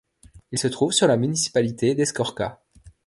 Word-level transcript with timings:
Il 0.51 0.57
se 0.57 0.65
trouve 0.67 0.93
sur 0.93 1.05
la 1.05 1.15
municipalité 1.15 1.93
d'Escorca. 1.93 2.59